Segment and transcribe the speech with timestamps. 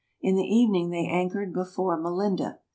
[0.19, 2.57] In the evening they anchored before Melinda.